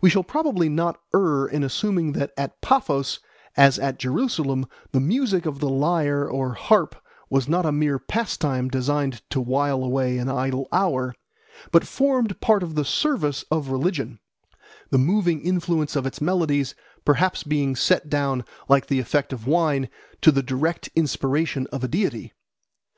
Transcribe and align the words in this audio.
We 0.00 0.08
shall 0.08 0.22
probably 0.22 0.70
not 0.70 0.98
err 1.14 1.46
in 1.46 1.62
assuming 1.62 2.12
that 2.12 2.32
at 2.38 2.62
Paphos 2.62 3.20
as 3.58 3.78
at 3.78 3.98
Jerusalem 3.98 4.64
the 4.92 5.00
music 5.00 5.44
of 5.44 5.60
the 5.60 5.68
lyre 5.68 6.24
or 6.26 6.54
harp 6.54 6.96
was 7.28 7.46
not 7.46 7.66
a 7.66 7.70
mere 7.70 7.98
pastime 7.98 8.70
designed 8.70 9.20
to 9.28 9.38
while 9.38 9.84
away 9.84 10.16
an 10.16 10.30
idle 10.30 10.66
hour, 10.72 11.14
but 11.72 11.86
formed 11.86 12.40
part 12.40 12.62
of 12.62 12.74
the 12.74 12.86
service 12.86 13.44
of 13.50 13.68
religion, 13.68 14.18
the 14.88 14.96
moving 14.96 15.42
influence 15.42 15.94
of 15.94 16.06
its 16.06 16.22
melodies 16.22 16.72
being 16.74 17.02
perhaps 17.04 17.44
set 17.82 18.08
down, 18.08 18.46
like 18.66 18.86
the 18.86 18.98
effect 18.98 19.30
of 19.30 19.46
wine, 19.46 19.90
to 20.22 20.32
the 20.32 20.42
direct 20.42 20.88
inspiration 20.96 21.66
of 21.66 21.84
a 21.84 21.88
deity. 21.88 22.32